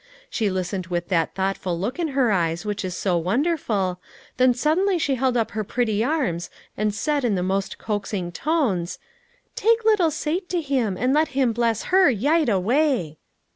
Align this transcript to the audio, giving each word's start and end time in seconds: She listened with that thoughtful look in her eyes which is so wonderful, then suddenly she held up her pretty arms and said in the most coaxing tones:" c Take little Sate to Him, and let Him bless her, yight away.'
She 0.31 0.49
listened 0.49 0.87
with 0.87 1.09
that 1.09 1.35
thoughtful 1.35 1.79
look 1.79 1.99
in 1.99 2.07
her 2.17 2.31
eyes 2.31 2.65
which 2.65 2.83
is 2.83 2.97
so 2.97 3.19
wonderful, 3.19 4.01
then 4.37 4.51
suddenly 4.55 4.97
she 4.97 5.13
held 5.13 5.37
up 5.37 5.51
her 5.51 5.63
pretty 5.63 6.03
arms 6.03 6.49
and 6.75 6.91
said 6.91 7.23
in 7.23 7.35
the 7.35 7.43
most 7.43 7.77
coaxing 7.77 8.31
tones:" 8.31 8.93
c 8.93 8.97
Take 9.67 9.85
little 9.85 10.09
Sate 10.09 10.49
to 10.49 10.59
Him, 10.59 10.97
and 10.97 11.13
let 11.13 11.27
Him 11.37 11.53
bless 11.53 11.83
her, 11.93 12.09
yight 12.09 12.49
away.' 12.49 13.19